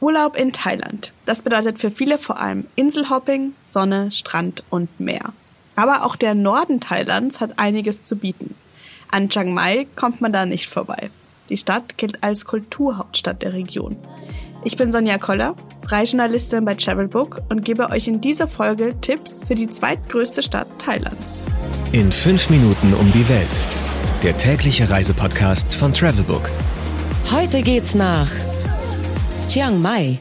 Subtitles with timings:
[0.00, 1.12] Urlaub in Thailand.
[1.26, 5.32] Das bedeutet für viele vor allem Inselhopping, Sonne, Strand und Meer.
[5.76, 8.54] Aber auch der Norden Thailands hat einiges zu bieten.
[9.10, 11.10] An Chiang Mai kommt man da nicht vorbei.
[11.48, 13.96] Die Stadt gilt als Kulturhauptstadt der Region.
[14.62, 15.56] Ich bin Sonja Koller,
[15.88, 21.44] Freijournalistin bei Travelbook und gebe euch in dieser Folge Tipps für die zweitgrößte Stadt Thailands.
[21.92, 23.60] In fünf Minuten um die Welt.
[24.22, 26.50] Der tägliche Reisepodcast von Travelbook.
[27.32, 28.30] Heute geht's nach
[29.50, 30.20] Chiang Mai.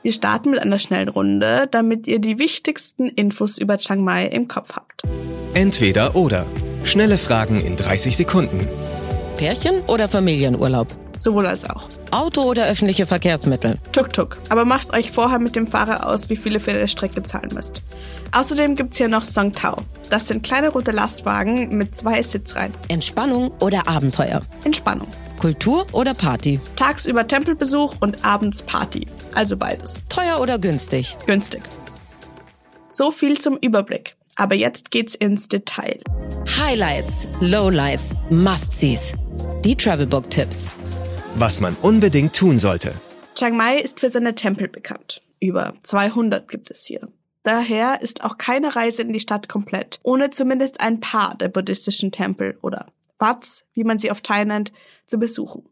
[0.00, 4.48] Wir starten mit einer schnellen Runde, damit ihr die wichtigsten Infos über Chiang Mai im
[4.48, 5.02] Kopf habt.
[5.52, 6.46] Entweder oder.
[6.82, 8.66] Schnelle Fragen in 30 Sekunden.
[9.36, 10.86] Pärchen oder Familienurlaub?
[11.16, 11.88] Sowohl als auch.
[12.10, 13.78] Auto oder öffentliche Verkehrsmittel?
[13.92, 14.38] Tuk-Tuk.
[14.48, 17.82] Aber macht euch vorher mit dem Fahrer aus, wie viele für eine Strecke zahlen müsst.
[18.32, 19.76] Außerdem gibt's hier noch Song Tao.
[20.10, 22.74] Das sind kleine rote Lastwagen mit zwei Sitzreihen.
[22.88, 24.42] Entspannung oder Abenteuer?
[24.64, 25.08] Entspannung.
[25.38, 26.60] Kultur oder Party?
[26.76, 29.06] Tagsüber Tempelbesuch und abends Party.
[29.34, 30.02] Also beides.
[30.08, 31.16] Teuer oder günstig?
[31.26, 31.62] Günstig.
[32.90, 34.14] So viel zum Überblick.
[34.36, 36.00] Aber jetzt geht's ins Detail.
[36.58, 39.14] Highlights, Lowlights, Must-Sees.
[39.64, 40.70] Die Travelbook-Tipps.
[41.34, 43.00] Was man unbedingt tun sollte.
[43.34, 45.22] Chiang Mai ist für seine Tempel bekannt.
[45.40, 47.08] Über 200 gibt es hier.
[47.42, 52.12] Daher ist auch keine Reise in die Stadt komplett, ohne zumindest ein paar der buddhistischen
[52.12, 52.86] Tempel oder
[53.18, 54.72] Wats, wie man sie auf Thai nennt,
[55.06, 55.68] zu besuchen.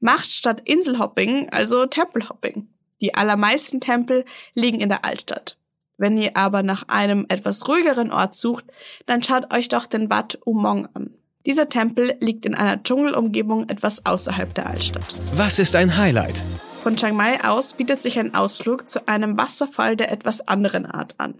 [0.00, 2.68] Macht statt Inselhopping also Tempelhopping.
[3.00, 5.58] Die allermeisten Tempel liegen in der Altstadt.
[5.98, 8.66] Wenn ihr aber nach einem etwas ruhigeren Ort sucht,
[9.06, 11.15] dann schaut euch doch den Wat Umong an.
[11.46, 15.16] Dieser Tempel liegt in einer Dschungelumgebung etwas außerhalb der Altstadt.
[15.32, 16.42] Was ist ein Highlight?
[16.82, 21.14] Von Chiang Mai aus bietet sich ein Ausflug zu einem Wasserfall der etwas anderen Art
[21.18, 21.38] an.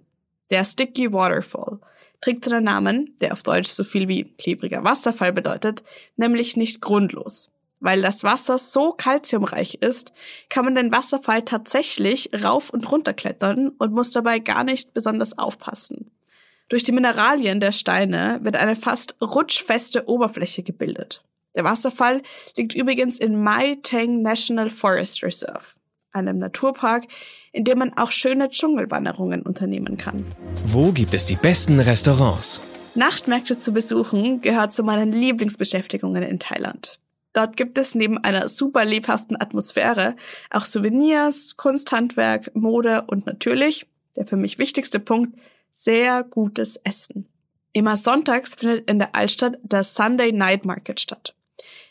[0.50, 1.80] Der Sticky Waterfall
[2.20, 5.82] trägt seinen Namen, der auf Deutsch so viel wie klebriger Wasserfall bedeutet,
[6.16, 7.50] nämlich nicht grundlos.
[7.80, 10.12] Weil das Wasser so kalziumreich ist,
[10.48, 15.36] kann man den Wasserfall tatsächlich rauf und runter klettern und muss dabei gar nicht besonders
[15.36, 16.12] aufpassen.
[16.69, 21.22] Durch die Mineralien der Steine wird eine fast rutschfeste Oberfläche gebildet.
[21.54, 22.22] Der Wasserfall
[22.56, 25.62] liegt übrigens in Mai Tang National Forest Reserve,
[26.12, 27.05] einem Naturpark,
[27.53, 30.26] in dem man auch schöne Dschungelwanderungen unternehmen kann.
[30.65, 32.60] Wo gibt es die besten Restaurants?
[32.97, 36.99] Nachtmärkte zu besuchen gehört zu meinen Lieblingsbeschäftigungen in Thailand.
[37.32, 40.16] Dort gibt es neben einer super lebhaften Atmosphäre
[40.50, 45.38] auch Souvenirs, Kunsthandwerk, Mode und natürlich, der für mich wichtigste Punkt,
[45.76, 47.28] sehr gutes Essen.
[47.72, 51.34] Immer sonntags findet in der Altstadt der Sunday Night Market statt.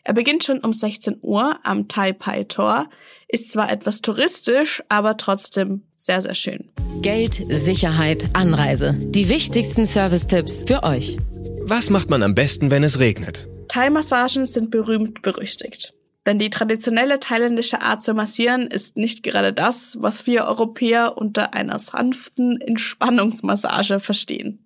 [0.04, 2.90] Er beginnt schon um 16 Uhr am Tai Pai Tor,
[3.28, 6.72] ist zwar etwas touristisch, aber trotzdem sehr, sehr schön.
[7.02, 8.94] Geld, Sicherheit, Anreise.
[9.00, 11.18] Die wichtigsten Service-Tipps für euch.
[11.62, 13.48] Was macht man am besten, wenn es regnet?
[13.70, 15.94] Thai-Massagen sind berühmt berüchtigt.
[16.26, 21.54] Denn die traditionelle thailändische Art zu massieren ist nicht gerade das, was wir Europäer unter
[21.54, 24.66] einer sanften Entspannungsmassage verstehen.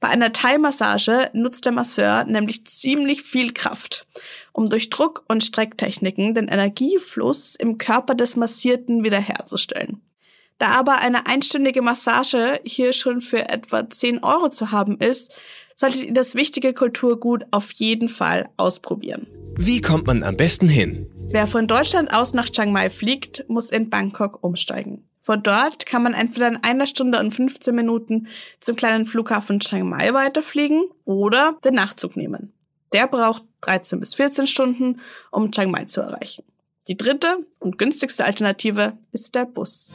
[0.00, 4.06] Bei einer Thai-Massage nutzt der Masseur nämlich ziemlich viel Kraft,
[4.52, 10.00] um durch Druck- und Strecktechniken den Energiefluss im Körper des Massierten wiederherzustellen.
[10.58, 15.36] Da aber eine einstündige Massage hier schon für etwa 10 Euro zu haben ist,
[15.78, 19.28] solltet ihr das wichtige Kulturgut auf jeden Fall ausprobieren.
[19.56, 21.06] Wie kommt man am besten hin?
[21.30, 25.04] Wer von Deutschland aus nach Chiang Mai fliegt, muss in Bangkok umsteigen.
[25.22, 28.28] Von dort kann man entweder in einer Stunde und 15 Minuten
[28.60, 32.52] zum kleinen Flughafen Chiang Mai weiterfliegen oder den Nachtzug nehmen.
[32.92, 35.00] Der braucht 13 bis 14 Stunden,
[35.30, 36.44] um Chiang Mai zu erreichen.
[36.88, 39.92] Die dritte und günstigste Alternative ist der Bus.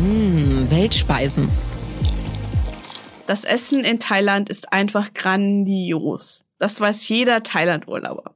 [0.00, 1.50] Mmh, Weltspeisen.
[3.26, 6.44] Das Essen in Thailand ist einfach grandios.
[6.58, 8.34] Das weiß jeder Thailand-Urlauber.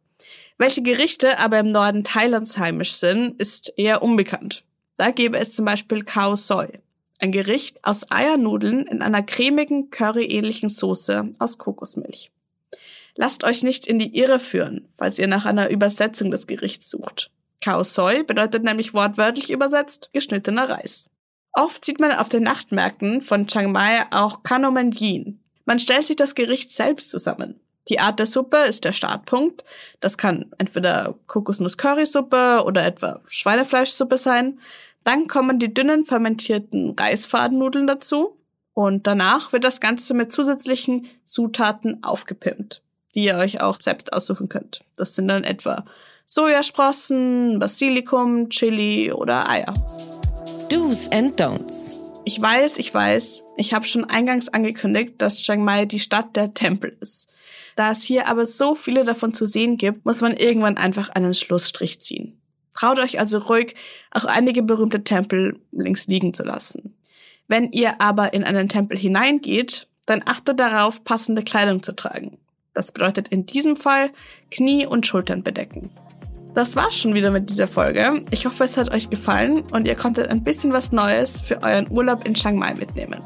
[0.59, 4.65] Welche Gerichte aber im Norden Thailands heimisch sind, ist eher unbekannt.
[4.97, 6.67] Da gäbe es zum Beispiel Khao Soi,
[7.21, 12.31] ein Gericht aus Eiernudeln in einer cremigen, curryähnlichen Soße aus Kokosmilch.
[13.15, 17.31] Lasst euch nicht in die Irre führen, falls ihr nach einer Übersetzung des Gerichts sucht.
[17.61, 21.10] Khao Soi bedeutet nämlich wortwörtlich übersetzt geschnittener Reis.
[21.53, 25.41] Oft sieht man auf den Nachtmärkten von Chiang Mai auch Kanomen Yin.
[25.65, 27.61] Man stellt sich das Gericht selbst zusammen.
[27.89, 29.65] Die Art der Suppe ist der Startpunkt.
[30.01, 34.61] Das kann entweder Kokosnuss-Currysuppe oder etwa Schweinefleischsuppe sein.
[35.03, 38.37] Dann kommen die dünnen fermentierten Reisfadennudeln dazu
[38.75, 42.83] und danach wird das Ganze mit zusätzlichen Zutaten aufgepimpt,
[43.15, 44.81] die ihr euch auch selbst aussuchen könnt.
[44.97, 45.85] Das sind dann etwa
[46.27, 50.20] Sojasprossen, Basilikum, Chili oder Eier.
[50.71, 51.93] Do's and Don'ts.
[52.25, 56.55] Ich weiß, ich weiß, ich habe schon eingangs angekündigt, dass Chiang Mai die Stadt der
[56.55, 57.33] Tempel ist.
[57.75, 61.35] Da es hier aber so viele davon zu sehen gibt, muss man irgendwann einfach einen
[61.35, 62.41] Schlussstrich ziehen.
[62.73, 63.75] Traut euch also ruhig,
[64.13, 66.95] auch einige berühmte Tempel links liegen zu lassen.
[67.49, 72.39] Wenn ihr aber in einen Tempel hineingeht, dann achtet darauf, passende Kleidung zu tragen.
[72.75, 74.13] Das bedeutet in diesem Fall
[74.53, 75.91] Knie und Schultern bedecken.
[76.55, 78.23] Das war's schon wieder mit dieser Folge.
[78.31, 81.89] Ich hoffe, es hat euch gefallen und ihr konntet ein bisschen was Neues für euren
[81.91, 83.23] Urlaub in Chiang Mai mitnehmen.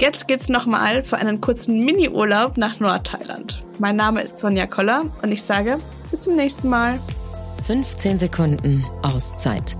[0.00, 3.64] Jetzt geht's nochmal für einen kurzen Mini-Urlaub nach Nordthailand.
[3.78, 5.78] Mein Name ist Sonja Koller und ich sage
[6.10, 6.98] bis zum nächsten Mal.
[7.66, 9.76] 15 Sekunden Auszeit